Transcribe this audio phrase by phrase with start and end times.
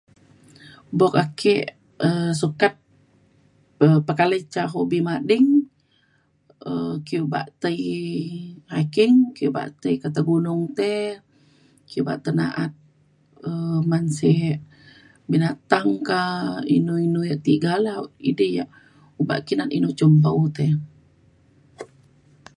[0.97, 1.55] buk ake
[2.07, 2.73] um sokat
[3.83, 5.47] um pekalai ca hobi mading
[6.69, 7.79] um ake ubak tai
[8.73, 11.01] hiking ake obak tai kata gunung tey,
[11.83, 12.71] ake ubak tai na'at
[13.47, 14.57] um man sik
[15.31, 16.21] binatang ka,
[16.75, 17.93] inu inu ya' tiga la
[18.29, 18.71] idi ya'
[19.21, 20.65] ubak ake inu cun mpau te